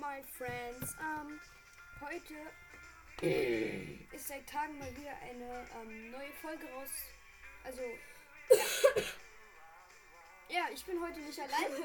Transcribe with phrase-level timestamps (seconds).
[0.00, 0.96] my friends.
[1.00, 1.40] Ähm,
[2.00, 2.34] heute
[4.14, 6.90] ist seit Tagen mal wieder eine ähm, neue Folge raus.
[7.64, 7.82] Also,
[8.50, 9.02] ja.
[10.48, 11.72] ja, ich bin heute nicht allein.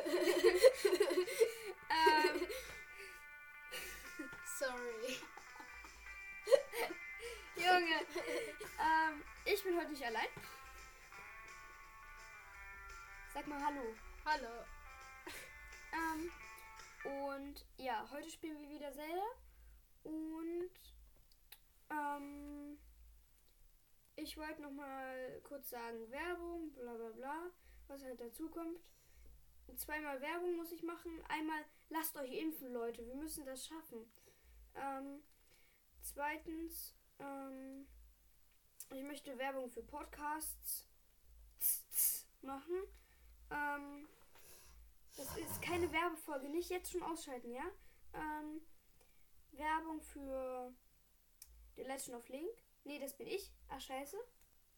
[1.89, 2.47] ähm,
[4.57, 5.19] Sorry.
[7.55, 8.05] Junge,
[8.79, 10.27] ähm, ich bin heute nicht allein.
[13.33, 13.95] Sag mal Hallo.
[14.25, 14.65] Hallo.
[15.93, 16.31] Ähm,
[17.03, 17.66] und
[18.11, 19.25] heute spielen wir wieder Zelda.
[20.03, 20.71] Und
[21.89, 22.77] ähm,
[24.15, 27.51] ich wollte noch mal kurz sagen, Werbung, bla bla bla,
[27.87, 28.79] was halt dazu kommt.
[29.75, 31.11] Zweimal Werbung muss ich machen.
[31.27, 33.05] Einmal lasst euch impfen, Leute.
[33.05, 34.09] Wir müssen das schaffen.
[34.75, 35.21] Ähm,
[36.01, 37.85] zweitens, ähm,
[38.91, 40.87] ich möchte Werbung für Podcasts
[42.41, 42.83] machen.
[43.51, 44.07] Ähm,
[45.17, 47.63] das ist keine Werbefolge, nicht jetzt schon ausschalten, ja?
[48.13, 48.61] Ähm,
[49.51, 50.73] Werbung für
[51.75, 52.63] The Legend of Link.
[52.83, 53.51] Nee, das bin ich.
[53.69, 54.17] Ach, scheiße.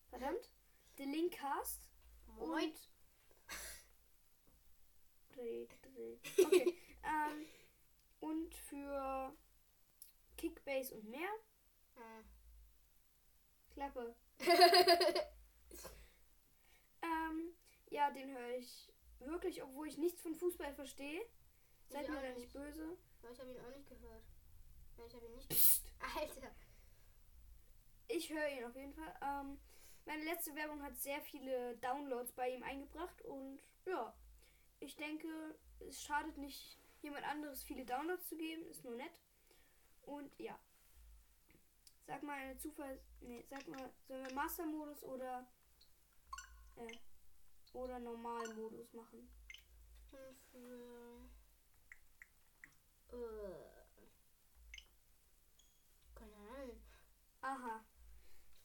[0.09, 0.51] Verdammt.
[0.97, 1.89] The Linkcast.
[2.37, 2.69] Moin.
[2.69, 2.89] Und.
[5.35, 6.17] Dreh, dreh.
[6.43, 6.77] Okay.
[7.03, 7.45] ähm,
[8.19, 9.33] und für
[10.37, 11.29] Kickbase und mehr.
[11.95, 12.25] Hm.
[13.71, 14.15] Klappe.
[17.01, 17.53] ähm,
[17.89, 21.21] ja, den höre ich wirklich, obwohl ich nichts von Fußball verstehe.
[21.89, 22.97] Seid mir da nicht böse.
[23.23, 24.23] Ja, Ich habe ihn auch nicht gehört.
[25.07, 25.85] Ich habe ihn nicht Psst.
[26.19, 26.51] Alter.
[28.07, 29.13] Ich höre ihn auf jeden Fall.
[29.21, 29.59] Ähm,
[30.05, 34.13] meine letzte Werbung hat sehr viele Downloads bei ihm eingebracht und ja,
[34.79, 35.27] ich denke,
[35.79, 39.21] es schadet nicht, jemand anderes viele Downloads zu geben, ist nur nett.
[40.03, 40.57] Und ja.
[42.07, 42.99] Sag mal eine Zufall.
[43.21, 45.47] Nee, sag mal, sollen wir Master-Modus oder
[46.77, 46.97] äh,
[47.73, 49.29] oder Normalmodus machen?
[50.51, 51.29] Für.
[53.11, 53.69] Äh.
[56.15, 56.81] Keine Ahnung.
[57.41, 57.85] Aha.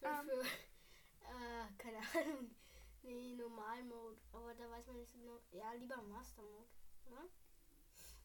[0.01, 0.25] Und Ähm.
[0.29, 0.41] für.
[1.25, 2.55] Äh, keine Ahnung.
[3.03, 4.21] Nee, Normalmode.
[4.33, 5.39] Aber da weiß man nicht so genau.
[5.53, 6.69] Ja, lieber Master Mode,
[7.07, 7.29] oder?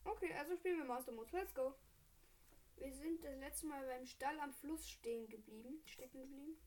[0.06, 1.32] Okay, also spielen wir Master Modus.
[1.34, 1.76] Let's go.
[2.78, 6.58] Wir sind das letzte Mal beim Stall am Fluss stehen geblieben, stecken geblieben.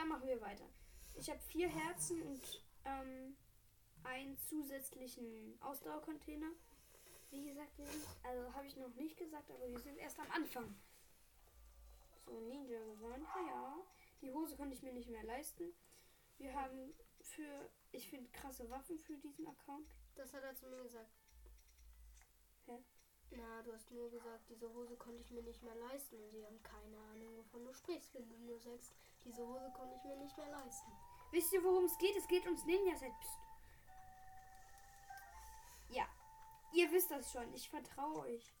[0.00, 0.64] Da machen wir weiter.
[1.14, 3.36] Ich habe vier Herzen und ähm,
[4.02, 6.50] einen zusätzlichen Ausdauercontainer.
[7.30, 10.30] Wie gesagt, wir sind, also habe ich noch nicht gesagt, aber wir sind erst am
[10.30, 10.74] Anfang.
[12.24, 13.26] So, Ninja gewonnen.
[13.46, 13.76] Ja,
[14.22, 15.72] die Hose konnte ich mir nicht mehr leisten.
[16.38, 19.86] Wir haben für, ich finde, krasse Waffen für diesen Account.
[20.16, 21.12] Das hat er zu mir gesagt.
[22.66, 22.78] Hä?
[23.32, 26.16] Na, du hast nur gesagt, diese Hose konnte ich mir nicht mehr leisten.
[26.16, 28.94] Und sie haben keine Ahnung, wovon du sprichst, wenn du nur sagst,
[29.24, 30.92] diese Hose konnte ich mir nicht mehr leisten.
[31.30, 32.16] Wisst ihr, worum es geht?
[32.16, 33.12] Es geht ums Ninja-Set.
[33.20, 33.38] Psst.
[35.90, 36.06] Ja,
[36.72, 37.52] ihr wisst das schon.
[37.54, 38.52] Ich vertraue euch.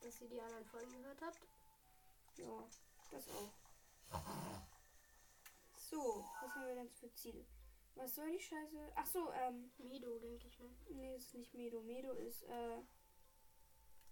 [0.00, 1.46] Dass ihr die anderen Folgen gehört habt.
[2.36, 2.64] Ja,
[3.10, 3.50] das auch.
[5.74, 7.44] So, was haben wir denn für Ziele?
[7.96, 8.92] Was soll die Scheiße?
[8.94, 10.70] Ach so, ähm, Mido, denke ich mal.
[10.90, 11.80] nee, das ist nicht Medo.
[11.82, 12.82] Medo ist, äh,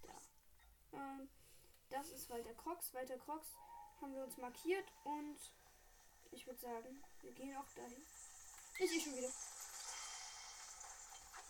[0.02, 0.16] da.
[0.92, 1.28] Ähm,
[1.90, 2.92] das ist Walter Crocs.
[2.94, 3.56] Walter Crocs
[4.00, 5.38] haben wir uns markiert und
[6.36, 8.04] ich würde sagen, wir gehen auch dahin.
[8.78, 9.30] Ich eh schon wieder.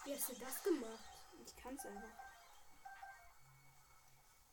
[0.05, 1.05] Wie hast du das gemacht?
[1.45, 2.15] Ich kann es einfach.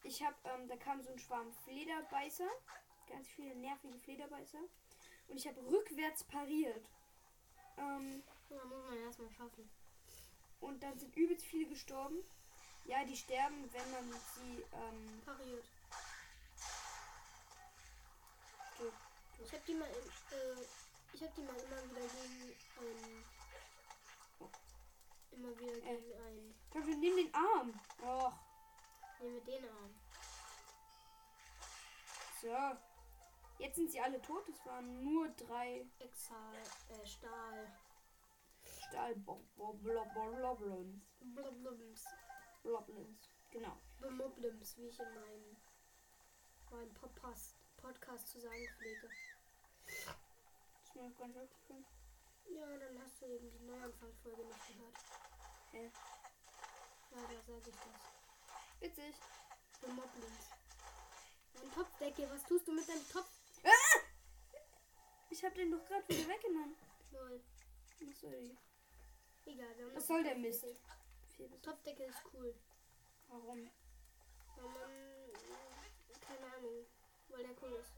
[0.03, 2.49] Ich habe, ähm, da kam so ein Schwarm Flederbeißer.
[3.07, 4.57] Ganz viele nervige Flederbeißer.
[5.27, 6.89] Und ich habe rückwärts pariert.
[7.77, 9.69] Ähm, Da muss man erstmal schaffen.
[10.61, 12.17] und dann sind übelst viele gestorben.
[12.85, 15.65] Ja, die sterben, wenn man sie, ähm, Pariert.
[19.39, 20.61] Ich hab die mal, im, äh,
[21.13, 23.23] ich hab die mal immer wieder gegen ein,
[25.31, 27.79] immer wieder gegen ein, Ich glaube, nimm den Arm.
[28.01, 28.33] Och,
[29.19, 29.95] nee, mit den Armen.
[32.41, 32.77] so.
[33.59, 34.47] Jetzt sind sie alle tot.
[34.49, 36.55] Es waren nur drei Exal,
[36.89, 37.71] äh, Stahl,
[38.65, 41.01] Stahlbloblins.
[41.21, 42.05] Blubblums,
[42.61, 43.29] Bloblins.
[43.51, 43.77] Genau.
[43.99, 45.55] Bemubblums, wie ich in meinem,
[46.71, 49.09] meinem Podcast, Podcast zu sagen pflege.
[49.85, 51.85] Ist mir gar nicht aufgefallen.
[52.49, 54.95] Ja, dann hast du eben die Neuanfangsfolge nicht gehört.
[55.71, 55.91] Hä?
[57.11, 58.79] Ja, da sage ich das.
[58.79, 59.15] Witzig.
[59.81, 60.49] Bemubblums.
[61.55, 63.29] Mein Topfdecke, was tust du mit deinem Topf?
[65.29, 66.75] Ich habe den doch gerade wieder weggenommen.
[67.11, 67.41] Lol.
[68.07, 68.57] Was soll die?
[69.51, 70.35] Egal, haben Was soll der.
[70.37, 70.63] Mist?
[71.35, 72.55] Vier bis- Topfdecke ist cool.
[73.27, 73.69] Warum?
[74.55, 75.31] Weil man,
[76.21, 76.85] keine Ahnung,
[77.33, 77.91] weil der cool ist.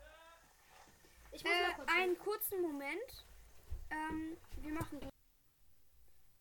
[1.31, 3.25] Ich muss Äh, mal kurz einen kurzen Moment.
[3.89, 4.99] Ähm, wir machen.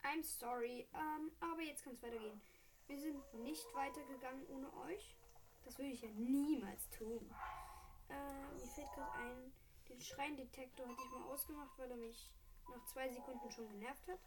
[0.02, 2.40] I'm sorry, ähm, aber jetzt kann es weitergehen.
[2.86, 5.16] Wir sind nicht weitergegangen ohne euch.
[5.64, 7.34] Das würde ich ja niemals tun.
[8.10, 9.52] Äh, mir fällt gerade ein,
[9.88, 12.30] den Schreiendetektor hatte ich mal ausgemacht, weil er mich
[12.68, 14.18] nach zwei Sekunden schon genervt hat.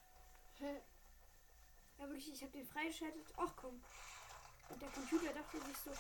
[0.59, 3.25] Ja, wirklich, ich habe den freigeschaltet.
[3.37, 3.81] Ach komm.
[4.69, 5.91] Und der Computer dachte sich so,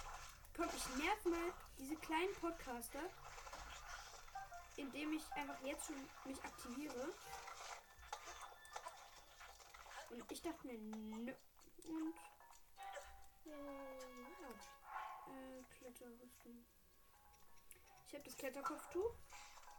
[0.57, 2.99] komm, ich nerv mal diese kleinen Podcaster,
[4.75, 5.95] indem ich einfach jetzt schon
[6.25, 7.13] mich aktiviere.
[10.09, 11.33] Und ich dachte mir, nö.
[11.83, 12.15] Und.
[13.45, 13.51] Äh,
[14.49, 15.29] ouch.
[15.29, 16.65] Äh, Kletterrüstung.
[18.07, 19.13] Ich habe das Kletterkopftuch.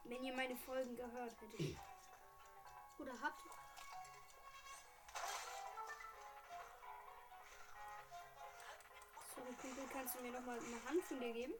[0.04, 1.76] Wenn ihr meine Folgen gehört hättet.
[2.98, 3.57] Oder habt.
[9.48, 11.54] Sorry, Kumpel, kannst du mir noch mal eine Hand von dir geben?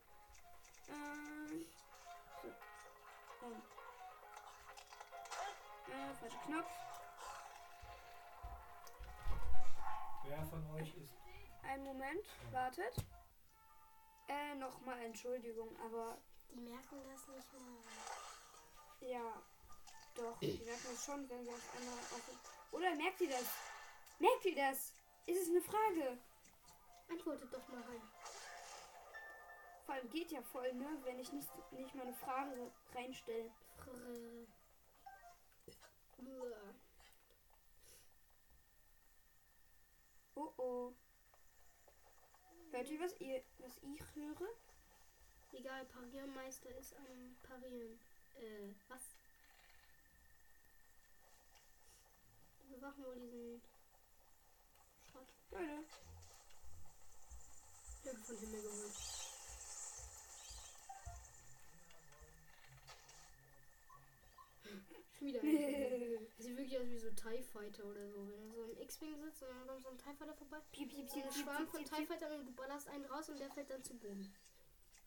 [0.89, 1.65] Ähm.
[2.43, 2.49] So.
[3.47, 3.63] Und.
[5.89, 6.71] Äh, falscher Knopf.
[10.25, 11.15] Wer von euch ist
[11.63, 12.95] Einen Moment, wartet.
[14.29, 16.19] Äh, nochmal Entschuldigung, aber
[16.51, 19.09] Die merken das nicht mal.
[19.09, 19.43] ja,
[20.15, 22.23] doch, die merken es schon, wenn wir auf einmal auf.
[22.73, 23.47] Oder merkt ihr das?
[24.19, 24.93] Merkt ihr das?
[25.25, 26.19] Ist es eine Frage?
[29.99, 30.87] Allem geht ja voll, ne?
[31.03, 33.51] Wenn ich nicht, nicht mal eine Frage reinstelle.
[40.37, 40.93] Oh oh.
[42.71, 44.49] Hört ihr, was ihr, was ich höre?
[45.53, 47.99] Egal, Pariermeister ist am Parieren.
[48.39, 49.03] Äh, was?
[52.69, 53.61] Wir machen wohl diesen
[55.11, 55.27] Schrott.
[55.51, 55.85] Leute.
[58.05, 59.18] Ich hab von Himmel geholt.
[65.19, 65.41] Schon wieder.
[65.43, 68.29] ein- Sieht wirklich aus wie so TIE Fighter oder so.
[68.29, 70.59] Wenn du so im X-Wing sitzt und dann kommt so ein TIE Fighter vorbei.
[70.73, 72.07] piep, piep, piep, ein piep, Schwarm von TIE.
[72.07, 74.33] Fighter und du ballerst einen raus und der fällt dann zu Boden.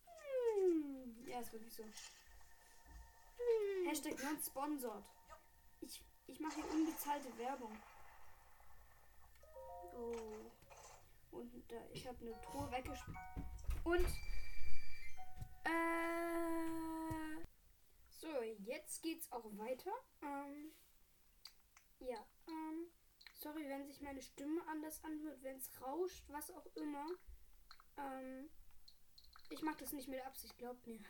[0.06, 1.84] Hm, Ja, ist wirklich so.
[3.88, 5.04] Hashtag not sponsored.
[5.82, 7.76] Ich, ich mache hier unbezahlte Werbung.
[9.96, 10.52] Oh.
[11.32, 13.46] Und da, ich habe eine Truhe weggeschmissen.
[13.84, 14.06] Und.
[15.66, 17.42] Äh.
[18.22, 19.92] So, jetzt geht's auch weiter.
[20.22, 20.72] Ähm.
[21.98, 22.86] Ja, ähm.
[23.34, 27.08] Sorry, wenn sich meine Stimme anders anhört, wenn es rauscht, was auch immer.
[27.98, 28.48] Ähm.
[29.50, 31.00] Ich mache das nicht mit Absicht, glaubt mir.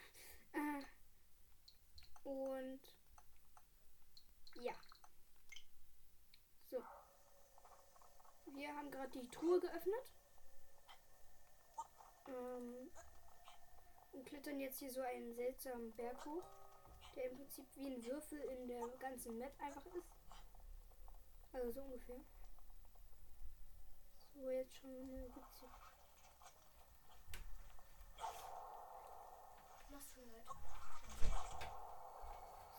[0.54, 0.84] Äh,
[2.28, 2.82] und.
[4.62, 4.74] Ja.
[6.70, 6.84] So.
[8.48, 10.12] Wir haben gerade die Truhe geöffnet.
[12.28, 12.92] Ähm,
[14.12, 16.44] und klettern jetzt hier so einen seltsamen Berg hoch,
[17.16, 20.12] der im Prinzip wie ein Würfel in der ganzen Map einfach ist.
[21.54, 22.20] Also so ungefähr.
[24.34, 25.66] So, jetzt schon eine Witze.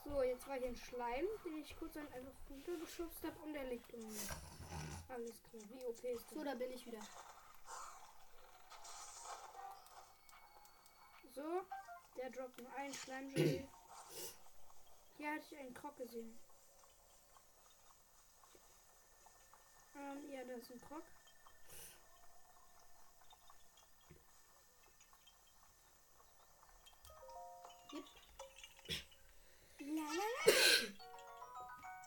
[0.04, 3.64] So, jetzt war hier ein Schleim, den ich kurz dann einfach runtergeschubst habe und der
[3.64, 4.04] liegt um.
[5.09, 6.45] Alles klar, wie OP ist So, das?
[6.45, 7.00] da bin ich wieder.
[11.35, 11.62] So,
[12.16, 13.68] der droppt nur einen Schleimgel.
[15.23, 16.37] Hier hatte ich einen Krog gesehen.
[19.95, 21.05] Ähm, ja, da ist ein Krog.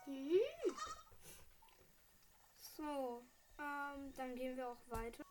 [0.05, 0.41] Mhm.
[2.75, 3.23] So,
[3.57, 5.23] ähm, dann gehen wir auch weiter.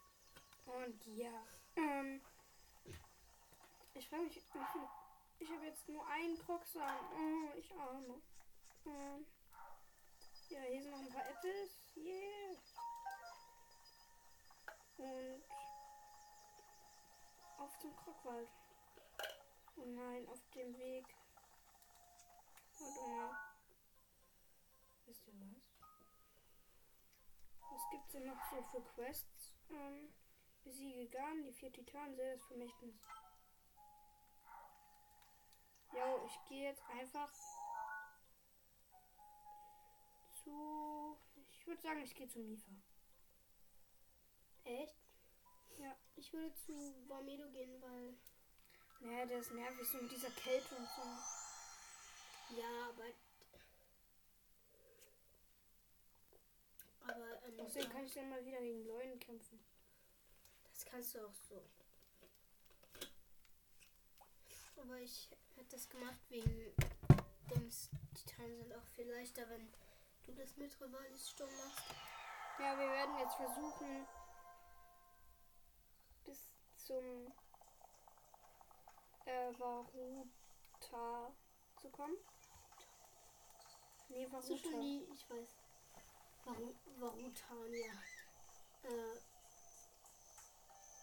[0.64, 2.22] Und ja, ähm,
[3.92, 4.40] ich frage mich, wie
[4.72, 5.03] viel.
[5.38, 7.04] Ich habe jetzt nur einen Krocksamen.
[7.12, 8.22] Oh, ich arme.
[8.86, 9.26] Ähm,
[10.48, 11.78] ja, hier sind noch ein paar Apples.
[11.96, 12.56] Yeah.
[14.96, 15.44] Und
[17.58, 18.48] auf zum Krockwald.
[19.76, 21.06] Oh nein, auf dem Weg.
[22.78, 23.30] Warte mal.
[25.06, 25.74] Wisst ihr was?
[27.72, 29.54] Was gibt's denn noch so für Quests?
[29.70, 30.14] Ähm,
[30.62, 32.94] besiege Garn, die vier Titanen, sehe das Vermächtnis.
[35.94, 37.32] Jo, ich gehe jetzt einfach
[40.42, 41.16] zu.
[41.52, 42.72] Ich würde sagen, ich gehe zu Mifa.
[44.64, 44.96] Echt?
[45.78, 45.96] Ja.
[46.16, 48.14] Ich würde zu Barmedo gehen, weil.
[49.00, 52.56] Naja, der ist nervig, so mit dieser Kälte und so.
[52.56, 53.04] Ja, aber.
[57.06, 59.60] Aber ähm, Außerdem kann ich dann mal wieder gegen Leuten kämpfen.
[60.72, 61.62] das kannst du auch so.
[64.76, 66.74] Aber ich hätte das gemacht wegen
[68.16, 69.72] die Timer sind auch viel leichter, wenn
[70.26, 71.84] du das mit Rivalis stumm machst.
[72.58, 74.06] Ja, wir werden jetzt versuchen,
[76.24, 77.32] bis zum
[79.26, 81.32] äh, Varuta
[81.80, 82.16] zu kommen.
[84.08, 84.82] Nee, Hast du schon Varuta.
[84.84, 85.48] die, ich weiß,
[86.44, 87.92] Varu, Varutania.
[88.82, 89.18] Äh,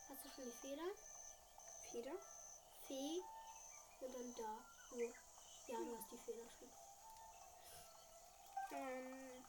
[0.10, 0.88] hast du schon die Feder?
[1.92, 2.16] Feder?
[2.88, 3.22] Fee
[4.02, 4.66] und dann da.
[4.90, 5.00] Wo?
[5.00, 6.70] Ja, du hast die Feder schon.
[8.72, 9.46] Ähm,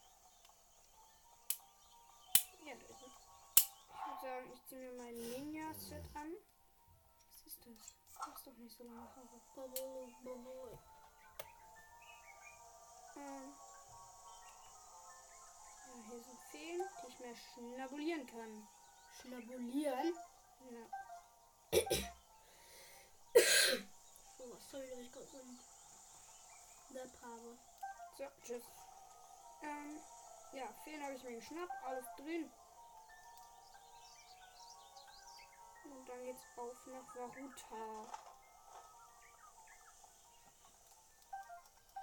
[2.65, 3.13] ja, da ist es.
[3.57, 6.33] Ich würde sagen, ich ziehe mir mein Ninja-Set an.
[7.31, 7.95] Was ist das?
[8.25, 9.41] Du hast doch nicht so lange Haare.
[9.55, 10.79] Bobo, Bobo.
[13.17, 13.53] Ähm,
[15.87, 18.69] ja, hier sind Feen, die ich mehr schnabulieren kann.
[19.21, 20.15] Schnabulieren.
[20.71, 22.03] Ja.
[24.73, 25.59] Sorry, dass ich gerade ein
[26.95, 27.59] Lab habe.
[28.17, 28.63] So, tschüss.
[29.63, 30.01] Ähm,
[30.55, 32.51] ja, Feen habe ich mir geschnappt, alles drin.
[35.85, 38.13] Und dann geht's auf nach Varuta.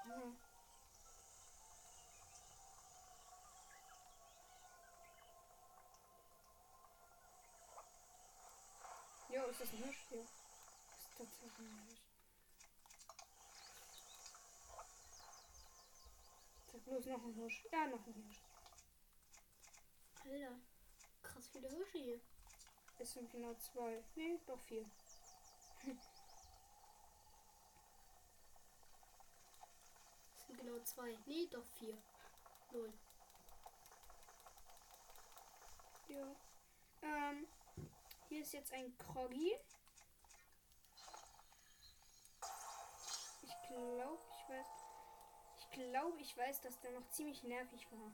[0.06, 0.22] Ja.
[9.30, 10.06] Jo, ist das ein Hirsch?
[10.12, 10.22] Jo.
[10.22, 12.09] Ist tatsächlich ein Hirsch.
[16.90, 17.68] Bloß noch ein Hirsch.
[17.72, 18.42] Ja, noch ein Hirsch.
[20.26, 20.60] Alter,
[21.22, 22.20] krass viele Hirsche hier.
[22.98, 24.04] Es sind genau zwei.
[24.16, 24.90] Nee, doch vier.
[30.36, 31.16] Es sind genau zwei.
[31.28, 31.96] Nee, doch vier.
[32.72, 32.92] Null.
[36.08, 36.36] Ja.
[37.04, 37.48] Ähm,
[38.30, 39.54] hier ist jetzt ein Kroggy.
[43.44, 44.89] Ich glaube, ich weiß.
[45.80, 48.12] Ich glaube, ich weiß, dass der noch ziemlich nervig war.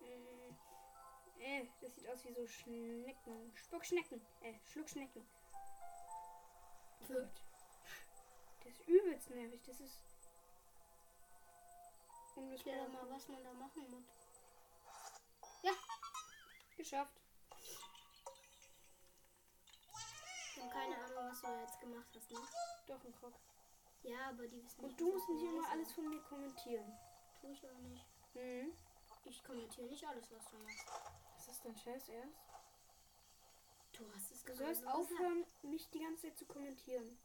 [0.00, 0.54] Mm,
[1.40, 3.56] Äh, das sieht aus wie so Schnecken.
[3.56, 4.20] Spuckschnecken.
[4.42, 5.26] Äh, Schluckschnecken.
[7.08, 7.42] Gut.
[8.64, 9.62] Das ist übelst nervig.
[9.66, 9.98] Das ist.
[12.34, 12.92] Klär doch Unbesprochen.
[12.92, 14.04] mal, was man da machen muss.
[16.76, 17.14] Geschafft.
[20.54, 22.38] Ich habe keine Ahnung, was du da jetzt gemacht hast, ne?
[22.86, 23.32] Doch ein Krog.
[24.06, 26.92] Ja, aber die wissen Und du musst nicht immer alles von mir kommentieren.
[27.40, 28.06] Tue ich auch nicht.
[28.34, 28.72] Mhm.
[29.24, 30.86] Ich kommentiere nicht alles, was du machst.
[31.38, 32.38] Ist das dein Scheiß Ernst?
[33.92, 34.98] Du hast es Du gerade sollst so gesagt.
[34.98, 37.18] aufhören, mich die ganze Zeit zu kommentieren.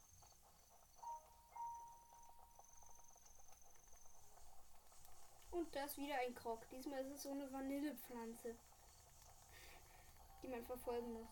[5.52, 6.68] Und da ist wieder ein Krog.
[6.70, 8.56] Diesmal ist es so eine Vanillepflanze,
[10.42, 11.28] die man verfolgen muss.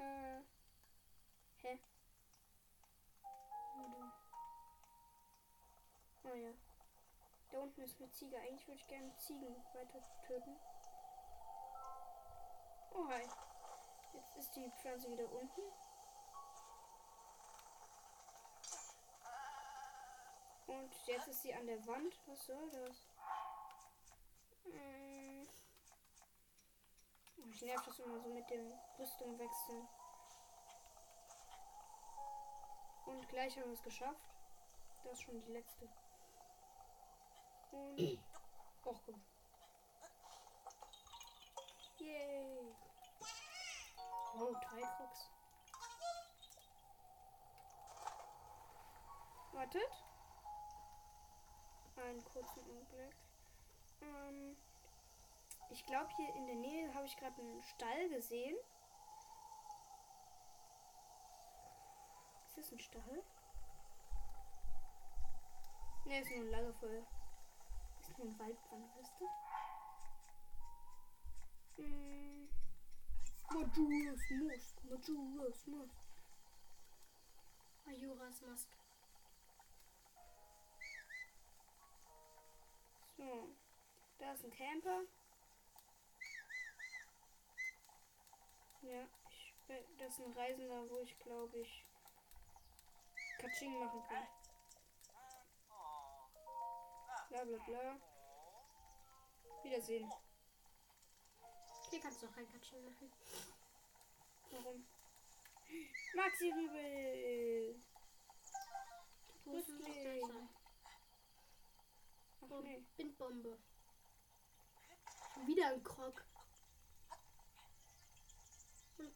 [0.00, 0.40] Äh.
[1.56, 1.78] Hä?
[3.76, 4.12] Wo denn?
[6.24, 6.52] Oh ja.
[7.50, 8.38] Da unten ist eine Ziege.
[8.38, 10.56] Eigentlich würde ich gerne Ziegen weiter töten.
[12.92, 13.28] Oh hi.
[14.14, 15.60] Jetzt ist die Pflanze wieder unten.
[20.66, 22.18] Und jetzt ist sie an der Wand.
[22.26, 23.08] Was soll das?
[24.64, 24.99] Mm.
[27.50, 29.88] Oh, ich nerv das immer so mit dem Rüstung wechseln.
[33.06, 34.30] Und gleich haben wir es geschafft.
[35.02, 35.88] Das ist schon die letzte.
[37.72, 37.98] Und.
[38.84, 39.16] Och, gut.
[41.98, 42.74] Yay.
[44.38, 45.30] Oh, drei Krux.
[49.52, 50.04] Wartet.
[51.96, 53.16] Einen kurzen Augenblick.
[54.00, 54.56] Ähm,
[55.70, 58.56] ich glaube, hier in der Nähe habe ich gerade einen Stall gesehen.
[62.46, 63.22] Ist das ein Stall?
[66.04, 67.06] Ne, ist nur ein Lagerfeuer.
[68.00, 69.28] Ist nur ein Waldbrand, wisst ihr?
[71.76, 72.48] Hm.
[73.50, 75.94] Majora's Mask, Majora's Mask.
[77.84, 78.68] Majoras Mask.
[83.16, 83.48] So,
[84.18, 85.02] da ist ein Camper.
[88.82, 89.54] Ja, ich,
[89.98, 91.84] das ist ein Reisender, wo ich glaube ich
[93.38, 94.26] Katsching machen kann.
[97.28, 98.00] Bla bla bla.
[99.62, 100.10] Wiedersehen.
[101.90, 103.12] Hier kannst du auch ein Katschen machen.
[104.50, 104.86] Warum?
[106.14, 107.80] Maxi Rübel!
[109.44, 110.48] Sein.
[112.42, 112.84] Ach nee.
[112.96, 113.58] Bindbombe.
[115.46, 116.24] Wieder ein Krog.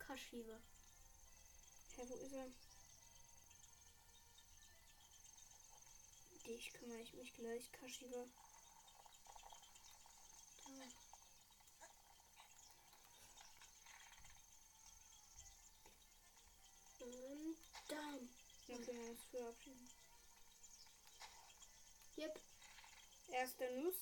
[0.07, 0.59] Kashiwa.
[1.97, 2.47] Hä, wo ist er?
[6.47, 8.27] Dich kümmere ich mich gleich, Kashiwa.
[10.67, 10.85] Da.
[17.07, 17.57] Und
[17.89, 18.29] dann.
[18.69, 19.89] Ja, können wir uns verabschieden.
[22.19, 22.41] Yep.
[23.29, 23.95] Erster Nuss.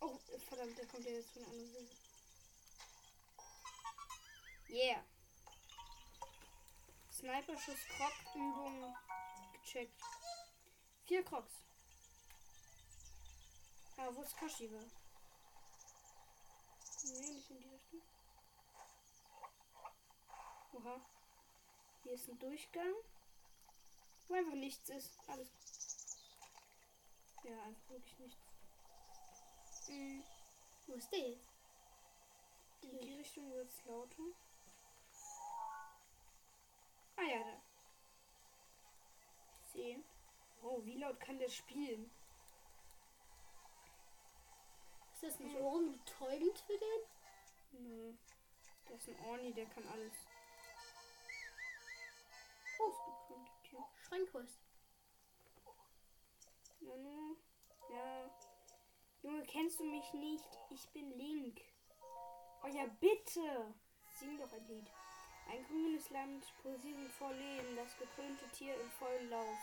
[0.00, 2.05] Oh, verdammt, der kommt ja jetzt von der anderen Seite.
[4.68, 5.02] Yeah.
[7.10, 8.96] Sniperschuss Krog Übung
[9.62, 10.02] gecheckt.
[11.06, 11.62] Vier Crocs.
[13.96, 14.80] Aber wo ist Kashiwa?
[17.04, 18.02] Nee, nicht in die Richtung.
[20.72, 21.00] Oha.
[22.02, 22.94] Hier ist ein Durchgang.
[24.28, 25.10] Wo einfach nichts ist.
[25.28, 25.48] Alles.
[27.44, 28.46] Ja, einfach wirklich nichts.
[29.88, 30.24] Mhm.
[30.86, 31.46] Wo ist der jetzt?
[32.82, 34.22] In die Richtung wird es lauter.
[37.16, 37.60] Ah ja, da.
[39.72, 40.04] Sehen.
[40.62, 42.10] Oh, wie laut kann der spielen?
[45.12, 47.88] Ist das nicht ohrenbetäubend für den?
[47.88, 48.14] Nö.
[48.88, 50.14] Der ist ein Orni, der kann alles.
[52.78, 52.92] Oh.
[54.02, 54.60] Schrankwurst.
[56.80, 57.36] Nanu.
[57.90, 58.30] Ja.
[59.22, 60.58] Junge, kennst du mich nicht?
[60.70, 61.60] Ich bin Link.
[62.62, 63.74] Oh ja, bitte.
[64.18, 64.90] Sing doch ein Lied.
[65.48, 69.58] Ein grünes Land, posierend vor Leben, das gekrönte Tier im vollen Lauf.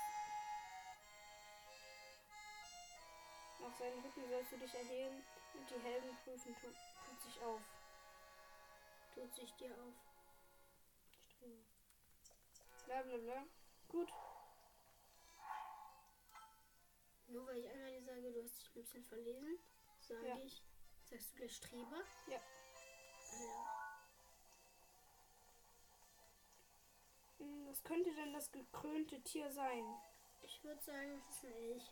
[3.59, 5.23] Nach seinen Rücken sollst du dich erheben
[5.53, 6.73] und die Helden prüfen, tut,
[7.07, 7.61] tut sich auf.
[9.13, 9.93] Tut sich dir auf.
[12.85, 13.43] Bla bla bla.
[13.89, 14.09] Gut.
[17.27, 19.59] Nur weil ich einmal dir sage, du hast dich ein bisschen verlesen,
[19.99, 20.37] sage Ja.
[20.37, 20.63] ich,
[21.09, 22.03] sagst du gleich Streber?
[22.27, 22.39] Ja.
[23.31, 23.82] Alter.
[27.67, 29.85] Was könnte denn das gekrönte Tier sein?
[30.41, 31.91] Ich würde sagen, es ist ein Elch.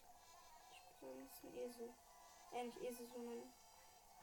[0.74, 1.94] Ich würde sagen, es ist ein Esel.
[2.54, 3.52] Äh, nicht Esel, sondern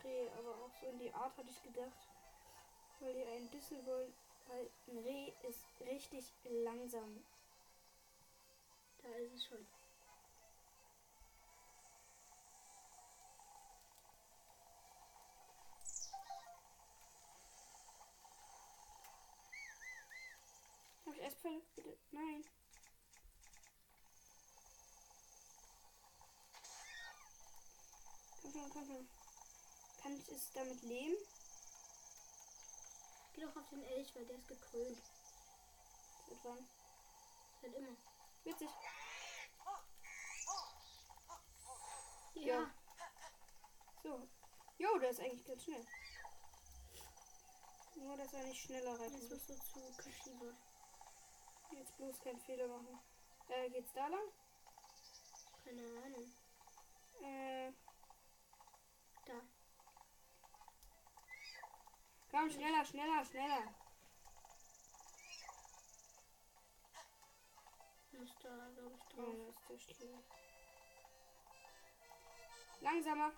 [0.04, 0.28] Reh.
[0.38, 2.08] Aber auch so in die Art hatte ich gedacht.
[3.00, 4.12] Weil die einen dissen wollen.
[4.46, 7.24] Weil ein Reh ist richtig langsam.
[9.02, 9.66] Da ist es schon.
[21.06, 21.62] Hab ich Erstpfeile?
[21.76, 21.97] Bitte.
[22.10, 22.44] Nein.
[28.42, 29.08] Komm schon, komm schon.
[30.02, 31.16] Kann ich es damit leben?
[33.34, 34.98] Geh doch auf den Elch, weil der ist gekrönt.
[36.28, 36.68] Seit wann?
[37.62, 37.96] Seit immer.
[38.44, 38.68] Witzig.
[42.34, 42.44] Ja.
[42.44, 42.74] Ja.
[44.02, 44.28] So.
[44.78, 45.86] Jo, der ist eigentlich ganz schnell.
[47.96, 49.46] Nur, dass er nicht schneller Jetzt reiten musst muss.
[49.46, 50.56] du zu Kashiwa.
[51.72, 52.98] Jetzt bloß keinen Fehler machen.
[53.48, 54.28] Äh, geht's da lang?
[55.64, 56.32] Keine Ahnung.
[57.22, 57.72] Äh,
[59.26, 59.40] Da.
[62.30, 63.74] komm, schneller, schneller, schneller.
[68.12, 69.54] Muss da, glaube ich, drauf.
[69.68, 70.18] da ist der Stiel.
[72.80, 73.32] Langsamer.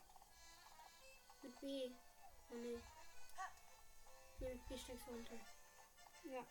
[1.43, 1.91] Mit B.
[2.51, 2.55] Oh.
[2.55, 2.81] Nee,
[4.41, 5.39] mit B steigst du runter.
[6.25, 6.45] Ja.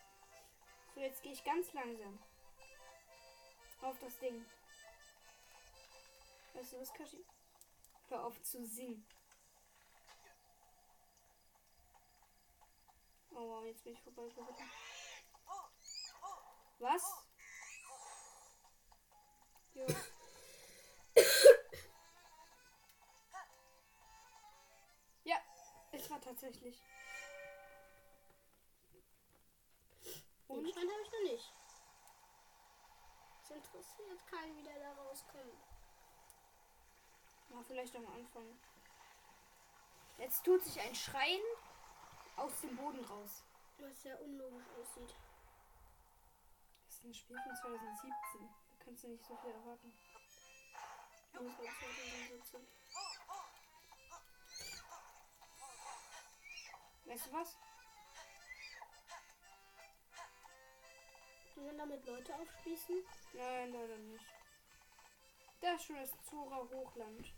[1.00, 2.20] So, jetzt gehe ich ganz langsam.
[3.82, 4.46] Auf das Ding.
[6.54, 7.24] Weißt du was, Kashi?
[8.10, 9.08] Hör auf zu singen.
[13.32, 14.70] Oh wow, jetzt bin ich vorbeigeritten.
[16.80, 17.02] Was?
[19.76, 19.88] Jo.
[25.24, 25.38] ja,
[25.94, 26.82] es war tatsächlich.
[30.50, 30.74] Den Und?
[30.74, 31.54] Schein habe ich noch nicht.
[33.44, 35.64] Es interessiert keinen, wie der da rauskommt.
[37.50, 38.60] Ja, vielleicht am Anfang.
[40.18, 41.42] Jetzt tut sich ein Schreien
[42.36, 43.44] aus dem Boden raus.
[43.78, 45.16] Was sehr unlogisch aussieht.
[46.86, 48.42] Das ist ein Spiel von 2017.
[48.42, 49.94] Da kannst du nicht so viel erwarten.
[51.34, 52.68] Muss man 2017.
[57.06, 57.58] Weißt du was?
[61.60, 63.04] Die werden damit Leute aufspießen.
[63.34, 64.26] Nein, leider nicht.
[65.60, 67.34] Da ist schon das Zora Hochland.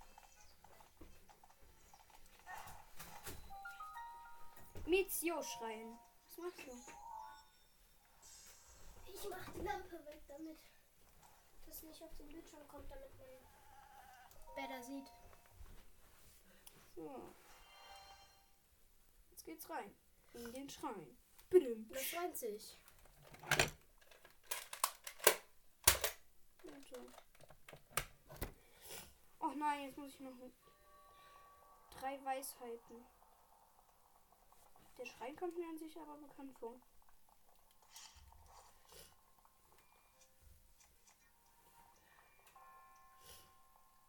[4.86, 5.98] Mizio schreien.
[6.28, 6.72] Was machst du?
[9.12, 10.60] Ich mach die Lampe weg, damit
[11.66, 13.28] das nicht auf den Bildschirm kommt, damit man
[14.56, 15.12] besser sieht.
[16.96, 17.34] So.
[19.32, 19.96] Jetzt geht's rein.
[20.34, 21.18] in den Schrein.
[21.50, 21.76] Bitte.
[21.90, 22.78] Das 20.
[29.40, 30.32] Och nein, jetzt muss ich noch
[32.00, 33.06] drei Weisheiten.
[34.98, 36.76] Der Schrein kommt mir an sich aber bekannt vor.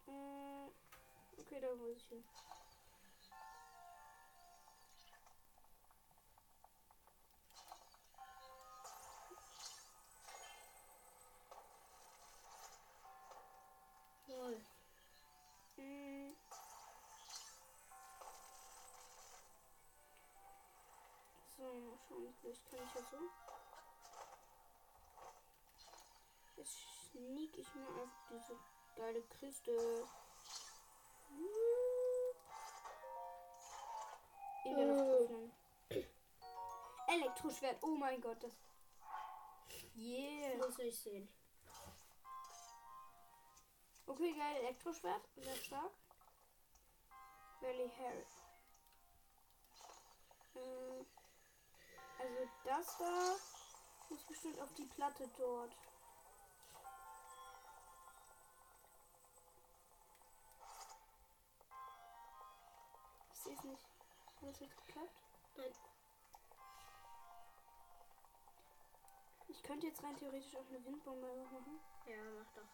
[0.07, 0.69] Äh,
[1.39, 2.23] Okay, da muss ich hin.
[22.23, 23.17] Schauen, vielleicht kann ich ja so.
[26.57, 26.77] Jetzt
[27.11, 28.57] sneak ich mir auf diese
[28.95, 30.07] geile Kiste.
[34.65, 35.51] In der Luft öffnen.
[37.07, 38.53] Elektroschwert, oh mein Gott, das.
[39.95, 40.57] Yeah.
[40.57, 41.27] Muss ich sehen.
[44.05, 45.91] Okay, geil, Elektroschwert, sehr stark.
[47.61, 48.25] Valley Harry.
[50.55, 51.02] Äh,
[52.23, 53.35] also das da
[54.09, 55.75] muss bestimmt auf die Platte dort.
[63.33, 63.83] Ich sehe es nicht.
[64.41, 65.21] Hat das jetzt geklappt?
[65.57, 65.73] Nein.
[69.49, 71.79] Ich könnte jetzt rein theoretisch auch eine Windbombe machen.
[72.07, 72.67] Ja, mach doch.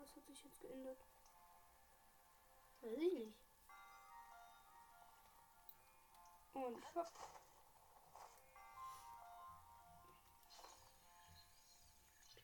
[0.00, 0.98] Was hat sich jetzt geändert?
[2.82, 3.43] Weiß ich nicht.
[6.54, 7.06] Und hopp.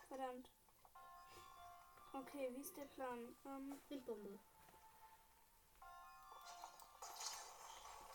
[0.08, 0.50] Verdammt.
[2.12, 3.36] Okay, wie ist der Plan?
[3.46, 4.38] Ähm, Windbombe.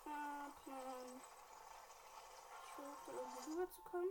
[0.05, 1.21] äh, Plan.
[2.65, 4.09] Ich versuche da irgendwie rüberzukommen.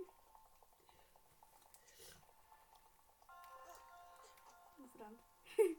[4.78, 5.20] Oh, verdammt.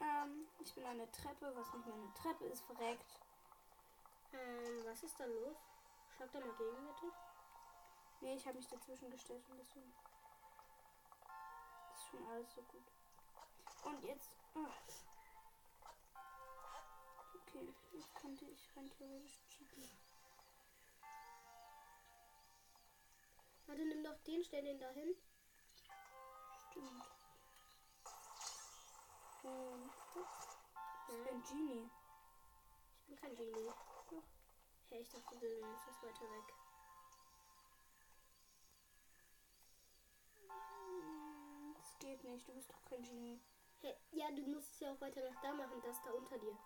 [0.00, 3.23] ähm, ich bin eine Treppe, was nicht mehr eine Treppe ist, verreckt.
[4.34, 5.56] Ähm, was ist da los?
[6.16, 7.12] Schlag da mal gegen, bitte.
[8.20, 9.92] Nee, ich habe mich dazwischen gestellt und deswegen
[11.94, 12.90] ist schon alles so gut.
[13.84, 14.30] Und jetzt.
[14.54, 14.72] ah.
[17.36, 19.88] Okay, jetzt könnte ich rein theoretisch cheaten.
[23.66, 25.14] Warte, nimm doch den, stell den da hin.
[26.70, 27.04] Stimmt.
[29.44, 29.90] Und.
[31.06, 31.90] Das ist ein Genie.
[33.00, 33.70] Ich bin kein Genie.
[34.94, 36.54] Hä, ich dachte, du bist weiter weg.
[41.74, 43.40] Das geht nicht, du bist doch kein Genie.
[43.80, 46.56] Hä, ja, du musst es ja auch weiter nach da machen, das da unter dir.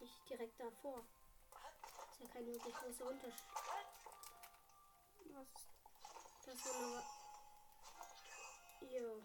[0.00, 1.04] Nicht direkt davor.
[2.10, 3.44] Ist ja kein wirklich großer Unterschied.
[5.34, 5.68] Was
[6.46, 7.02] Das war nur.
[8.88, 9.22] Jo.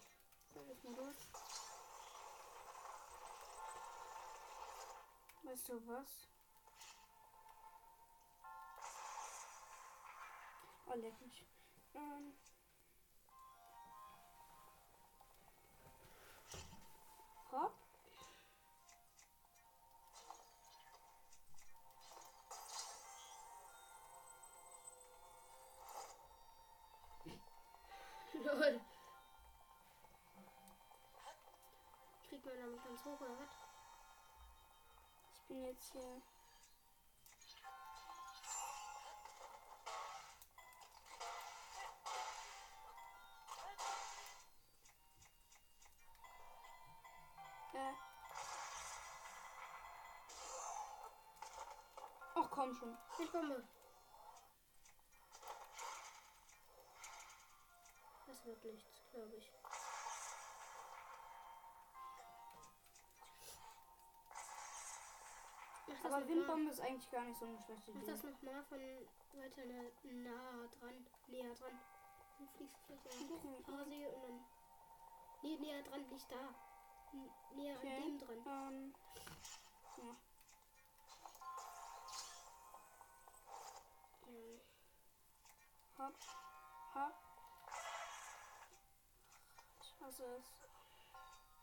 [0.53, 1.17] Sag ich mal durch.
[5.43, 6.29] Weißt du was?
[10.91, 11.45] Oh, leck mich.
[11.93, 12.33] Ähm.
[17.51, 17.73] Hopp.
[28.45, 28.81] Lol.
[32.27, 33.49] Kriegt man damit ganz hoch oder was?
[35.35, 36.21] Ich bin jetzt hier.
[52.59, 52.97] Komm schon.
[53.17, 53.63] Windbombe.
[58.27, 59.49] Das wird nichts, glaube ich.
[66.03, 67.97] Aber Windbombe ist eigentlich gar nicht so eine schlechte Mal.
[67.97, 68.11] Mach Idee.
[68.11, 71.79] das nochmal von weiter na, nah dran, näher dran.
[72.39, 74.45] Dann fliegst du vielleicht hoch, quasi und dann.
[75.43, 76.53] Nee, näher dran, nicht da.
[77.13, 77.95] N näher Okay.
[77.95, 78.37] an dem dran.
[78.45, 78.93] Ähm.
[79.97, 80.28] Ja.
[85.99, 86.15] Hopp.
[89.81, 90.53] Ich hasse es.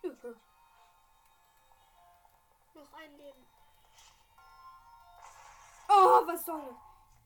[0.03, 0.35] Juhu.
[2.75, 3.47] Noch ein Leben.
[5.89, 6.77] Oh, was soll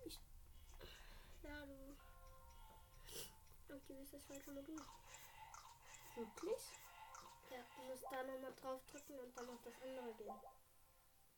[0.04, 0.20] das?
[1.42, 1.96] Ja, du.
[3.74, 4.80] Okay, ist das falsche Modul.
[6.14, 6.62] Wirklich?
[7.50, 10.34] Ja, du musst da nochmal drauf drücken und dann auf das andere gehen.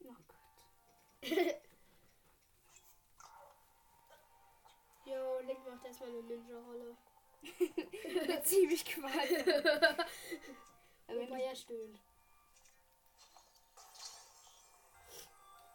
[0.04, 1.62] Oh Gott.
[5.05, 6.97] Jo, Link macht erstmal eine Ninja-Rolle.
[8.45, 9.37] Ziemlich quasi.
[11.09, 11.99] Aber, er stöhnt.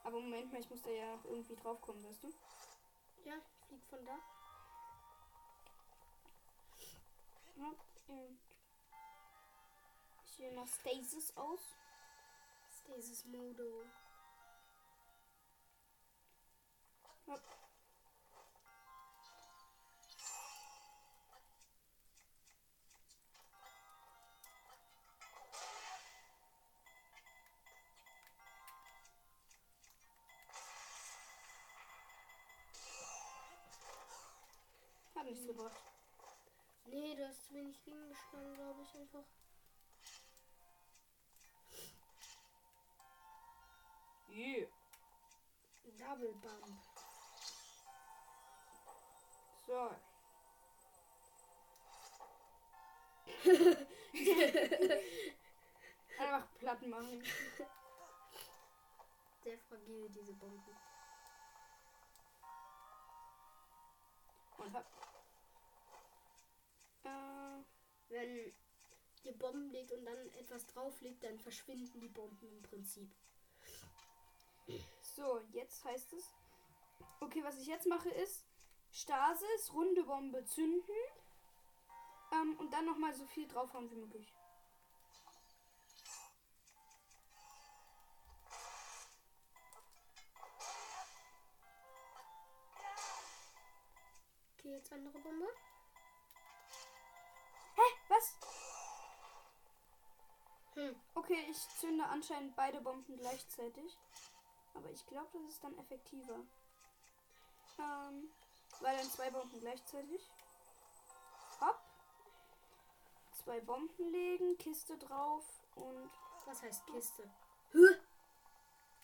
[0.08, 2.30] aber Moment mal, ich muss da ja noch irgendwie draufkommen, weißt du?
[3.26, 3.34] Ja,
[3.68, 4.18] fliegt von da.
[7.58, 7.74] Ja,
[8.08, 8.40] und
[10.26, 11.76] ich wähle nach Stasis aus.
[12.70, 13.84] Stasis Modo.
[17.28, 17.36] Ja.
[35.38, 35.82] Nichts gebracht.
[36.86, 39.24] Nee, du hast zu wenig gegengeschlagen, glaube ich einfach.
[44.30, 44.68] Yeah.
[45.98, 46.66] Double Bump.
[49.66, 49.92] So.
[56.20, 57.24] Einfach Platten machen.
[59.44, 60.78] Sehr fragil, diese Bomben.
[64.58, 65.07] Und hab.
[67.08, 67.64] Äh,
[68.10, 68.54] Wenn
[69.24, 73.10] ihr Bomben legt und dann etwas drauf legt, dann verschwinden die Bomben im Prinzip.
[75.02, 76.34] so, jetzt heißt es.
[77.20, 78.46] Okay, was ich jetzt mache ist
[78.92, 80.96] Stasis, runde Bombe zünden.
[82.32, 84.34] Ähm, und dann nochmal so viel draufhauen wie möglich.
[94.58, 95.48] Okay, jetzt andere Bombe.
[98.18, 98.34] Was?
[100.74, 100.96] Hm.
[101.16, 103.98] Okay, ich zünde anscheinend beide Bomben gleichzeitig.
[104.74, 106.40] Aber ich glaube, das ist dann effektiver.
[107.80, 108.32] Ähm,
[108.80, 110.22] weil dann zwei Bomben gleichzeitig.
[111.62, 111.80] Hopp.
[113.44, 116.10] Zwei Bomben legen, Kiste drauf und.
[116.46, 117.24] Was heißt Kiste?
[117.74, 117.96] Huh?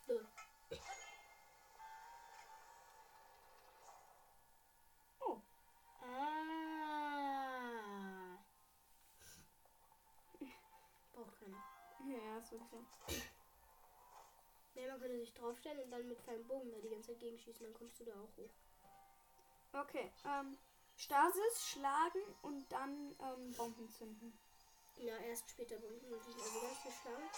[0.08, 0.28] Lol.
[12.44, 12.86] Ja, ist wirklich so.
[14.76, 17.66] Nee, man könnte sich draufstellen und dann mit kleinen Bogen da die ganze Zeit gegenschießen,
[17.66, 18.50] dann kommst du da auch hoch.
[19.72, 20.58] Okay, ähm,
[20.98, 24.38] Stasis, schlagen und dann ähm, Bomben zünden.
[24.98, 27.30] Ja, erst später Bomben natürlich, also ganz viel schlagen.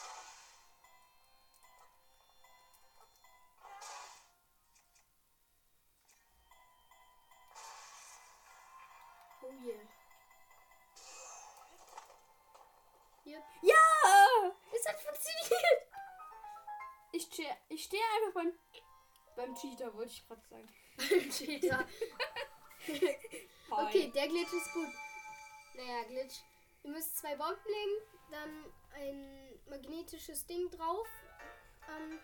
[9.44, 9.76] Oh yeah.
[13.26, 13.44] Yep.
[13.62, 13.95] Ja!
[17.76, 18.54] Ich steh einfach beim,
[19.36, 20.70] beim Cheater, wollte ich gerade sagen.
[21.30, 21.86] Cheater.
[22.88, 23.88] Hi.
[23.88, 24.88] Okay, der Glitch ist gut.
[25.76, 26.36] Naja, Glitch.
[26.84, 31.08] Ihr müsst zwei Bomben legen, dann ein magnetisches Ding drauf.
[31.90, 32.20] Ähm,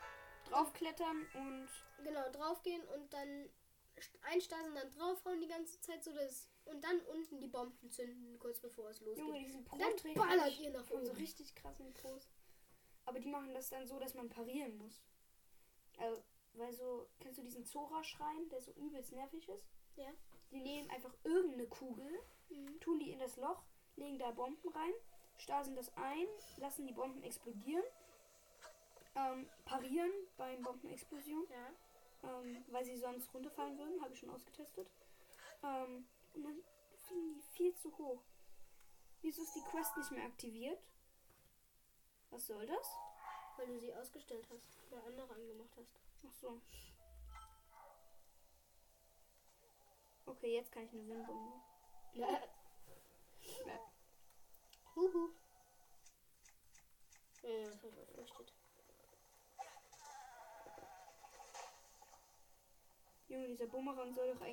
[0.50, 1.68] Draufklettern und.
[2.04, 3.50] genau, draufgehen und dann
[3.98, 6.48] st- einstasen, dann draufhauen die ganze Zeit, so dass.
[6.66, 9.26] Und dann unten die Bomben zünden, kurz bevor es losgeht.
[9.26, 11.20] Junge, diesen Und dann ballert ihr nach von so oben.
[11.20, 12.30] richtig krassen Pros.
[13.06, 15.02] Aber die machen das dann so, dass man parieren muss.
[16.02, 19.64] Also, weil so, kennst du diesen Zora-Schrein, der so übelst nervig ist?
[19.96, 20.10] Ja.
[20.52, 22.80] Die nehmen einfach irgendeine Kugel, Mhm.
[22.82, 23.64] tun die in das Loch,
[23.96, 24.94] legen da Bomben rein,
[25.38, 27.86] stasen das ein, lassen die Bomben explodieren,
[29.16, 32.40] ähm, parieren beim Bombenexplosion, Ja.
[32.42, 34.90] ähm, weil sie sonst runterfallen würden, habe ich schon ausgetestet.
[35.64, 36.64] Ähm, und dann
[36.96, 38.22] fliegen die viel zu hoch.
[39.22, 40.82] Wieso ist die Quest nicht mehr aktiviert?
[42.32, 42.98] Was soll das?
[43.62, 44.80] Weil du sie ausgestellt hast.
[44.90, 46.00] Oder andere angemacht hast.
[46.28, 46.60] Ach so.
[50.26, 51.62] Okay, jetzt kann ich eine Windbombe.
[52.14, 52.42] Ja.
[54.96, 55.30] Huhu.
[57.44, 58.54] Ja, das hat verflüchtet.
[63.28, 64.46] Junge, dieser Bumerang soll doch,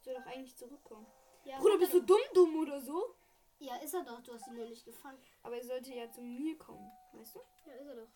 [0.00, 1.06] soll doch eigentlich zurückkommen.
[1.44, 3.16] Ja, Bruder, bist du dumm, dumm oder so?
[3.58, 4.22] Ja, ist er doch.
[4.22, 5.22] Du hast ihn nur nicht gefangen.
[5.42, 7.40] Aber er sollte ja zu mir kommen, weißt du?
[7.66, 8.08] Ja, ist er doch.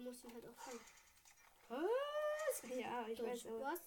[0.00, 0.80] Du musst ihn halt auch fangen.
[1.68, 2.62] Was?
[2.74, 3.66] Ja, ich Du, weiß aber.
[3.66, 3.84] hast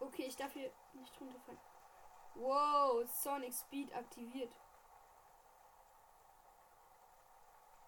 [0.00, 1.58] Okay, ich darf hier nicht runterfallen.
[2.34, 4.54] Wow, Sonic Speed aktiviert.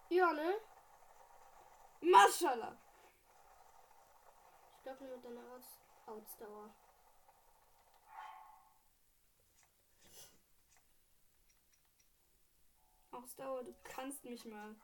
[0.09, 0.55] Ja, ne?
[2.01, 2.75] Maschallah.
[4.73, 6.75] Ich glaube nur mit deiner Aus Ausdauer.
[13.13, 14.75] Ausdauer, du kannst mich mal.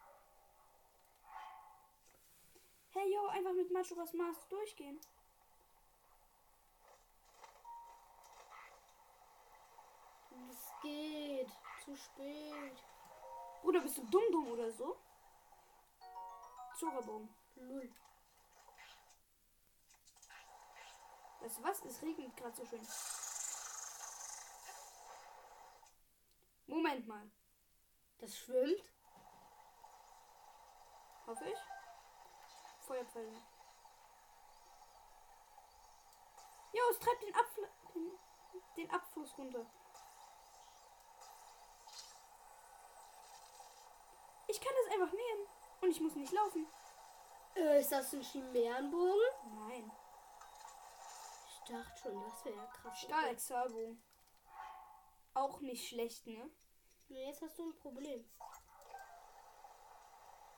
[3.05, 4.99] Jo, einfach mit Majora's Mask durchgehen.
[10.51, 11.49] Es geht.
[11.85, 12.85] Zu spät.
[13.63, 14.97] Bruder, bist du dumm dumm oder so?
[16.79, 17.29] Zorabogen.
[17.57, 17.93] Null.
[21.41, 21.85] Weißt du was?
[21.85, 22.87] Es regnet gerade so schön.
[26.67, 27.31] Moment mal.
[28.19, 28.83] Das schwimmt.
[31.27, 31.76] Hoffe ich.
[32.87, 33.43] Feuerpfeile.
[36.73, 38.19] Jo, es treibt den, Abfl den,
[38.77, 39.67] den Abfluss runter.
[44.47, 45.47] Ich kann das einfach nehmen.
[45.81, 46.67] Und ich muss nicht laufen.
[47.57, 49.21] Äh, ist das ein Chimärenbogen?
[49.69, 49.91] Nein.
[51.49, 53.01] Ich dachte schon, das wäre ja krass.
[53.01, 54.03] Stahlexalbogen.
[55.35, 56.51] Auch nicht schlecht, ne?
[57.09, 58.25] Jetzt hast du ein Problem.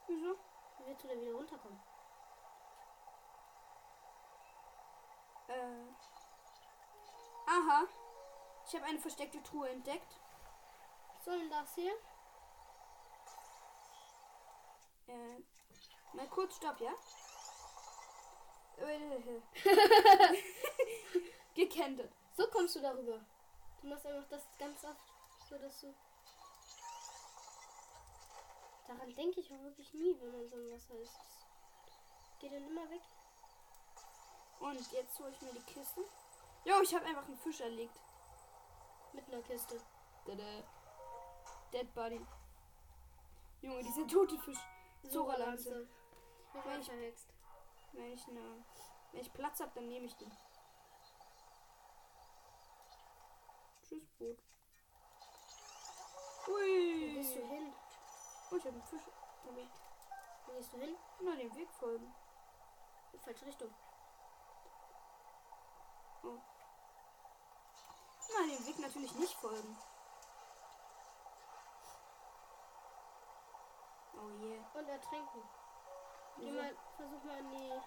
[0.06, 0.36] Wieso?
[0.78, 1.80] Wie willst du denn wieder runterkommen?
[5.48, 5.86] Äh.
[7.46, 7.86] Aha.
[8.66, 10.20] Ich habe eine versteckte Truhe entdeckt.
[11.14, 11.92] Was soll denn das hier?
[15.08, 15.42] Äh.
[16.12, 16.92] Mal kurz Stopp, ja?
[21.54, 22.12] Gekentet.
[22.36, 23.20] So kommst du darüber.
[23.82, 25.12] Du machst einfach das ganz oft,
[25.48, 25.94] so dass du.
[28.86, 31.16] Daran denke ich auch wirklich nie, wenn man so Wasser ist.
[31.16, 33.02] Das geht dann immer weg.
[34.60, 36.00] Und jetzt hole ich mir die Kiste.
[36.64, 37.98] Jo, ich habe einfach einen Fisch erlegt.
[39.12, 39.80] Mit einer Kiste.
[40.24, 40.62] Tada.
[41.72, 42.24] Dead Body.
[43.62, 44.58] Junge, dieser tote Fisch.
[45.08, 45.88] Zora-Lanze.
[46.64, 46.90] Wenn ich-.
[47.92, 48.64] Wenn ich, ne,
[49.12, 50.30] wenn ich Platz habe, dann nehme ich den.
[53.82, 54.38] Tschüss, Boot.
[56.48, 56.54] Ui.
[56.54, 57.72] Wo gehst du hin?
[58.50, 59.02] Oh, ich habe einen Fisch
[59.46, 59.80] erlegt.
[60.46, 60.96] Wo gehst du hin?
[61.20, 62.14] Na, dem Weg folgen.
[63.12, 63.74] In falsche Richtung.
[66.22, 66.40] Nein,
[68.50, 69.76] dem Weg natürlich nicht folgen.
[74.14, 74.60] Oh je.
[74.74, 75.42] Und ertränken.
[76.38, 77.80] Geh mal, versuch mal an die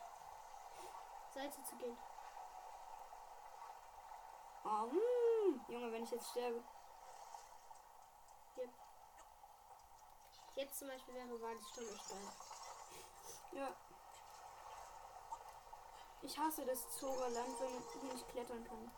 [1.34, 1.98] Seite zu gehen.
[4.64, 5.66] Oh, hm.
[5.68, 6.64] Junge, wenn ich jetzt sterbe.
[10.56, 12.32] Jetzt zum Beispiel wäre Waldssturm echt geil.
[13.54, 13.74] Ja.
[16.24, 18.92] Ich hasse das Zora-Land, wenn hier nicht klettern kann.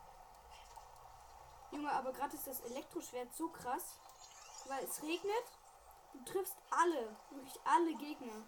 [1.72, 3.98] Junge, aber gerade ist das Elektroschwert so krass,
[4.68, 5.44] weil es regnet.
[6.12, 8.46] Du triffst alle, wirklich alle Gegner.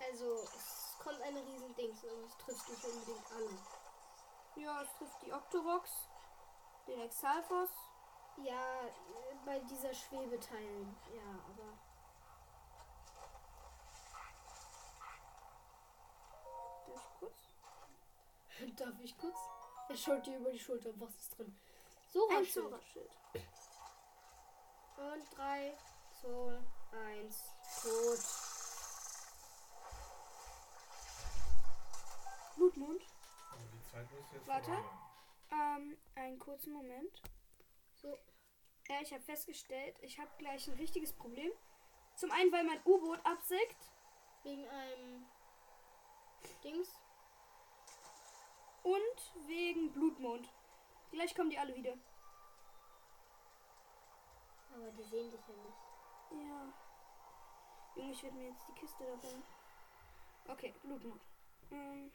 [0.00, 3.56] Also, es kommt eine riesen Dings und es trifft nicht unbedingt alle.
[4.56, 6.08] Ja, es trifft die Octoroks,
[6.86, 7.70] den Exalfos.
[8.38, 10.94] Ja, äh, bei dieser Schwebeteilen.
[11.14, 11.85] Ja, aber.
[18.76, 19.36] Darf ich kurz?
[19.88, 20.90] Er schaut dir über die Schulter.
[20.98, 21.56] Was ist drin?
[22.12, 22.52] So Ein was.
[22.52, 23.10] Zora-Schild.
[24.96, 25.76] Und 3,
[26.22, 26.58] 2,
[27.20, 27.44] 1,
[27.82, 28.18] tot.
[32.56, 33.02] Blutmond.
[33.52, 34.70] Aber die Zeit muss jetzt Warte.
[34.70, 34.88] vorbei.
[35.52, 37.22] Ähm, einen kurzen Moment.
[37.94, 38.16] So.
[38.88, 41.50] Ja, ich habe festgestellt, ich habe gleich ein richtiges Problem.
[42.14, 43.90] Zum einen, weil mein U-Boot absägt
[44.44, 45.26] Wegen einem
[46.64, 46.88] Dings.
[48.86, 50.48] Und wegen Blutmond.
[51.10, 51.98] Gleich kommen die alle wieder.
[54.72, 56.48] Aber die sehen dich ja nicht.
[56.48, 56.72] Ja.
[57.96, 59.42] Junge, ich werde mir jetzt die Kiste dabei.
[60.48, 61.20] Okay, Blutmond.
[61.72, 62.12] Ähm,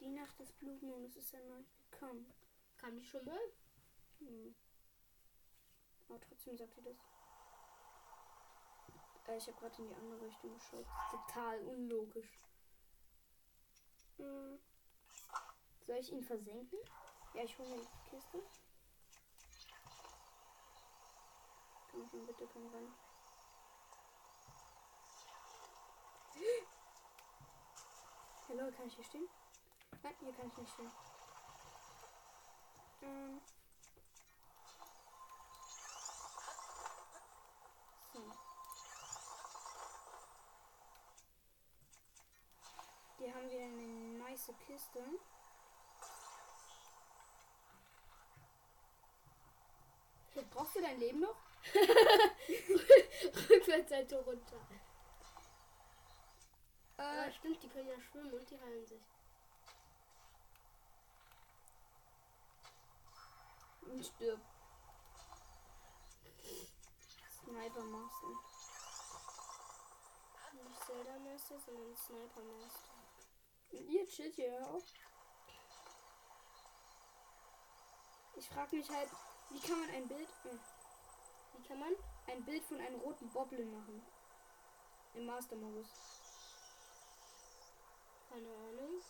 [0.00, 2.30] die Nacht des Blutmondes ist erneut gekommen.
[2.76, 3.40] Kam die schon mal?
[4.18, 4.54] Hm.
[6.08, 6.98] Aber trotzdem sagt ihr das.
[9.28, 10.86] Äh, ich habe gerade in die andere Richtung geschaut.
[11.10, 12.38] Total unlogisch.
[14.18, 14.58] Hm.
[15.86, 16.78] Soll ich ihn versenken?
[17.34, 18.42] Ja, ich hole mir die Kiste.
[21.90, 22.94] Komm schon, bitte, komm rein.
[28.48, 29.28] Hallo, kann ich hier stehen?
[30.02, 30.90] Nein, hier kann ich nicht stehen.
[33.02, 33.40] Ähm.
[43.18, 45.04] Hier haben wir eine nice Kiste.
[50.64, 51.36] Brauchst du dein Leben noch?
[53.50, 54.56] Rückwärtsseite runter.
[56.96, 59.02] Äh, Ja, stimmt, die können ja schwimmen und die heilen sich.
[63.82, 64.40] und stirb.
[67.30, 68.26] Sniper Master.
[70.70, 72.94] Ich Zelda Master, sondern Sniper Master.
[73.72, 74.82] Und ihr chillt hier auch.
[78.36, 79.10] Ich frage mich halt,
[79.54, 81.94] wie kann man ein Bild, Wie kann man?
[82.26, 84.02] ein Bild von einem roten Boblin machen?
[85.14, 85.86] Im Master-Modus.
[88.30, 89.00] Keine Ahnung.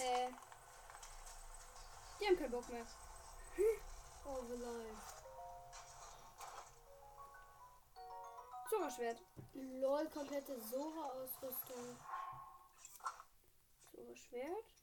[0.00, 0.28] Äh.
[2.20, 2.86] Die haben keinen Bock mehr.
[4.26, 5.13] Oh, live.
[8.74, 9.22] Zora-Schwert.
[9.54, 11.96] LOL, komplette Sora-Ausrüstung.
[13.92, 14.74] Zora-Schwert.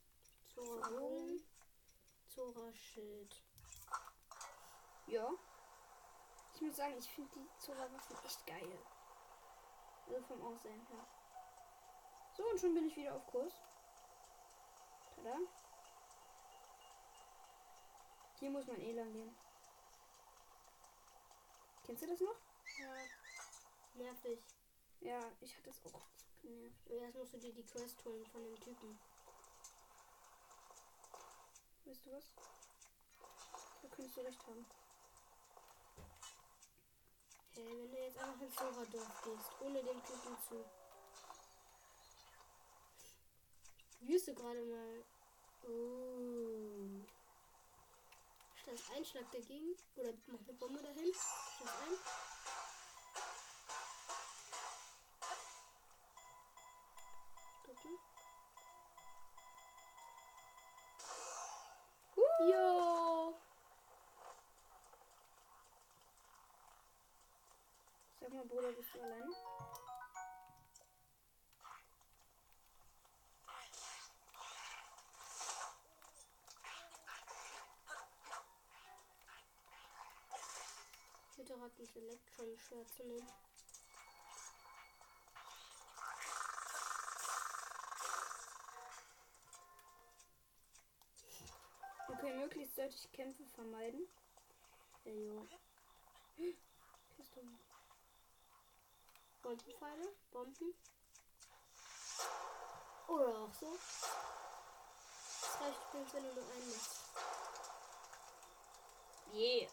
[0.54, 1.42] Zora-Bogen.
[2.26, 3.42] Zora-Schild.
[5.08, 5.30] Ja.
[6.54, 8.78] Ich muss sagen, ich finde die Zora-Waffen echt geil.
[10.08, 11.06] Also vom Aussehen her.
[12.34, 13.52] So, und schon bin ich wieder auf Kurs.
[15.16, 15.36] Tada.
[18.38, 19.36] Hier muss man eh lang gehen.
[21.84, 22.36] Kennst du das noch?
[22.78, 23.21] Ja.
[23.94, 24.38] Nervig.
[25.00, 26.06] Ja, ich hatte das auch
[26.40, 26.86] genervt.
[26.86, 28.98] Erst musst du dir die Quest holen von dem Typen.
[31.84, 32.32] Weißt du was?
[33.82, 34.66] Da könntest du recht haben.
[37.54, 40.64] Hey, wenn du jetzt einfach ins Sora-Dorf gehst, ohne den Typen zu.
[44.00, 45.04] Wüste gerade mal.
[45.64, 47.04] Oh.
[48.54, 49.76] Statt Einschlag dagegen.
[49.96, 51.12] Oder mach eine Bombe dahin.
[51.12, 52.31] Statt ein.
[68.42, 69.22] Mal, Bruder, bist du allein?
[81.36, 83.28] Bitte rat das Elektron-Schwert zu nehmen.
[92.08, 94.06] Okay, möglichst sollte ich Kämpfe vermeiden.
[95.04, 95.61] Ja, jo.
[99.52, 100.74] Bombenpfeile, Bomben.
[103.06, 103.74] Oder auch so.
[103.74, 107.00] Es reicht übrigens, wenn du nur einen machst.
[109.34, 109.68] Yeah.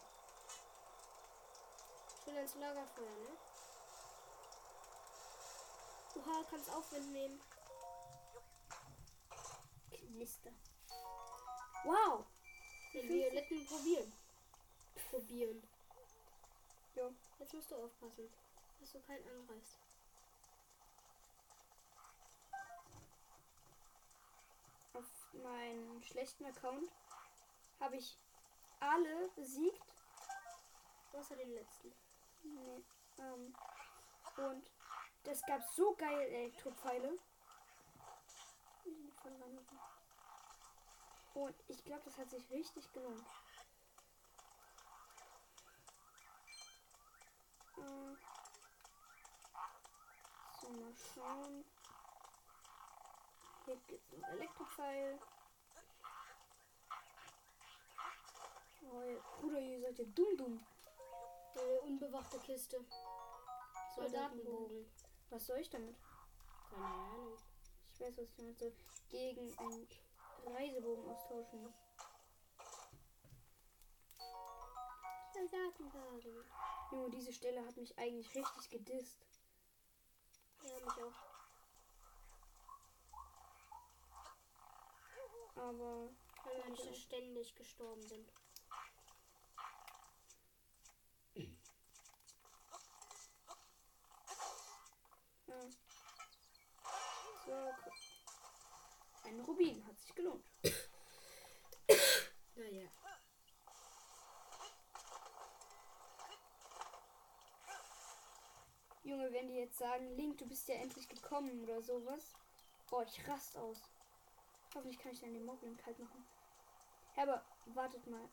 [2.22, 3.38] Schön ans Lagerfeuer, ne?
[6.16, 7.40] Oha, kannst Aufwind nehmen.
[9.90, 10.50] Knister.
[11.84, 12.26] Wow.
[12.92, 14.12] Den Violetten probieren.
[15.08, 15.66] Probieren.
[16.94, 17.14] Jo.
[17.38, 18.30] Jetzt musst du aufpassen,
[18.80, 19.78] dass du keinen anreißt.
[24.94, 26.90] Auf meinem schlechten Account
[27.78, 28.18] habe ich
[28.80, 29.94] alle besiegt.
[31.12, 31.92] Außer den letzten.
[32.42, 32.82] Nee.
[33.18, 33.54] Ähm,
[34.36, 34.70] und
[35.24, 37.18] das gab so geile Elektropfeile.
[41.34, 43.24] Und ich glaube, das hat sich richtig gelohnt.
[47.76, 48.16] Äh, so,
[50.72, 51.64] mal schauen.
[53.66, 55.18] Hier gibt es noch Elektropfeil.
[58.92, 60.64] Oh, ihr- Bruder, ihr seid ja dumm, dumm.
[61.56, 62.84] Äh, unbewachte Kiste.
[63.94, 64.90] Soldatenbogen.
[65.30, 65.96] Was soll ich damit?
[66.70, 67.36] Keine Ahnung.
[67.92, 68.72] Ich weiß, was ich damit soll.
[69.08, 69.88] Gegen einen
[70.46, 71.72] Reisebogen austauschen.
[75.32, 76.44] Soldatenbogen.
[76.90, 79.26] Junge, diese Stelle hat mich eigentlich richtig gedisst.
[80.62, 81.14] Ja, mich auch.
[85.56, 86.08] Aber
[86.44, 88.26] Weil ich ständig gestorben bin.
[97.46, 97.52] So,
[97.84, 97.90] gu-
[99.24, 100.44] ein Rubin hat sich gelohnt.
[102.54, 102.88] Naja.
[109.10, 112.32] Junge, wenn die jetzt sagen, Link, du bist ja endlich gekommen oder sowas.
[112.88, 113.82] Boah, ich rast aus.
[114.72, 116.24] Hoffentlich kann ich dann den Moblin kalt machen.
[117.16, 117.42] Ja, aber
[117.74, 118.28] wartet mal.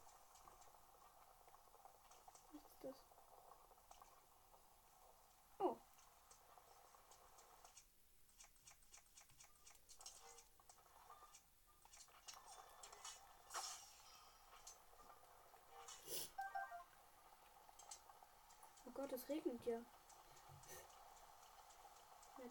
[2.54, 2.96] Was ist das?
[5.58, 5.78] Oh.
[18.86, 19.80] Oh Gott, es regnet ja.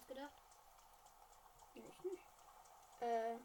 [0.08, 0.32] Wer hat's gedacht?
[1.74, 2.24] Ja, ich nicht.
[3.00, 3.36] Äh.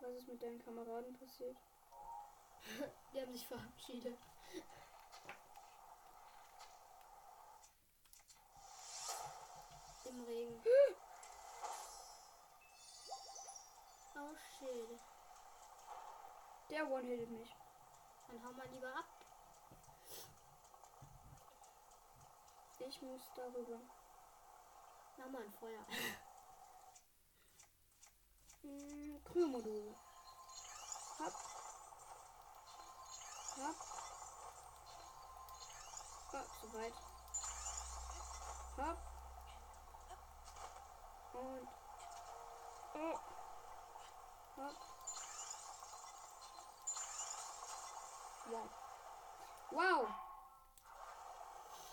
[0.00, 1.56] Was ist mit deinen Kameraden passiert?
[3.12, 4.18] Die haben sich verabschiedet.
[10.04, 10.62] Im Regen.
[14.18, 14.98] Oh shit.
[16.70, 17.54] Der one-hitted mich.
[18.28, 19.04] Dann hau mal lieber ab.
[22.78, 23.78] Ich muss darüber.
[25.18, 25.86] Mach mal ein Feuer.
[28.62, 29.94] Hm, Krümmodul.
[31.18, 31.32] Hopp.
[33.56, 33.76] Hopp.
[36.32, 36.92] Hopp, soweit.
[38.76, 38.98] Hopp.
[41.32, 41.68] Und.
[42.94, 43.18] Oh.
[44.56, 44.76] Hopp.
[48.50, 48.70] Wow.
[49.70, 50.08] Wow.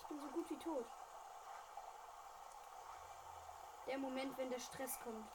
[0.01, 0.85] Ich bin so gut wie tot.
[3.87, 5.27] Der Moment, wenn der Stress kommt.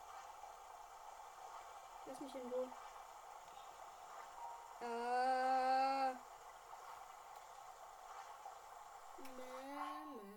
[2.07, 2.73] Lass mich in Ruhe.
[4.81, 6.15] Äh,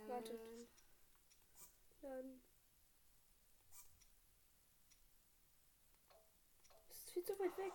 [0.10, 0.42] Wartet.
[2.02, 2.42] laden.
[6.90, 7.74] Das ist viel zu weit weg.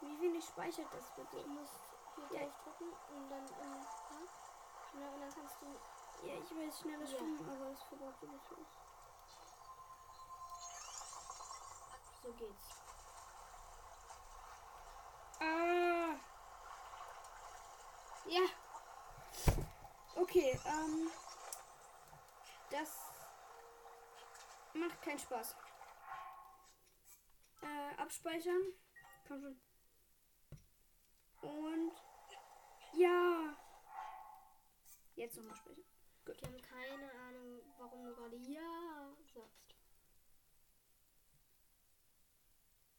[0.00, 1.42] Wie wenig speichert das bitte?
[1.42, 1.80] Du musst
[2.16, 2.46] hier Ja.
[2.46, 5.00] drauf drücken und dann, äh, ja?
[5.00, 5.66] Ja, und dann kannst du.
[6.22, 7.06] Ja, ich weiß schneller Ja.
[7.06, 8.68] schwimmen, aber es verbraucht überfluss.
[12.22, 12.64] So geht's.
[15.40, 16.16] Ah.
[18.26, 18.42] Ja.
[20.16, 21.10] Okay, ähm.
[22.70, 22.90] Das
[24.74, 25.56] macht keinen Spaß.
[27.62, 28.62] Äh, abspeichern.
[29.26, 29.60] Komm schon.
[31.40, 31.92] Und.
[32.92, 33.56] Ja.
[35.14, 35.87] Jetzt nochmal speichern.
[36.34, 39.74] Die haben keine Ahnung, warum du gerade ja sagst.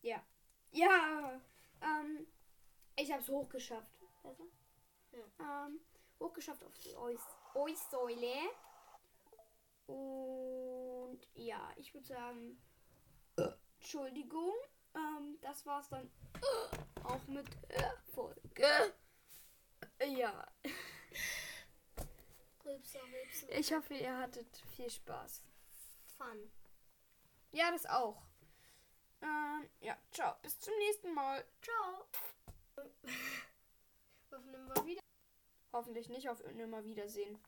[0.01, 0.23] Ja.
[0.71, 1.41] Ja.
[1.81, 2.27] Ähm,
[2.95, 3.99] ich hab's hochgeschafft.
[4.23, 4.45] Besser?
[5.11, 5.65] Ja.
[5.67, 5.79] Ähm,
[6.19, 8.35] hochgeschafft auf die Eus- Eussäule.
[9.87, 12.61] Und ja, ich würde sagen,
[13.79, 14.53] Entschuldigung.
[14.95, 16.09] Ähm, das war's dann
[17.03, 17.47] auch mit
[18.13, 18.93] Folge.
[20.07, 20.47] Ja,
[22.69, 23.49] Rülpser, Rülpsen.
[23.51, 25.41] ich hoffe, ihr hattet viel Spaß.
[26.17, 26.51] Fun.
[27.51, 28.21] Ja, das auch.
[29.21, 30.35] Ähm, ja, ciao.
[30.41, 31.43] Bis zum nächsten Mal.
[31.61, 32.05] Ciao.
[34.75, 35.01] Wir wieder.
[35.73, 37.39] Hoffentlich nicht auf nimmer Wiedersehen.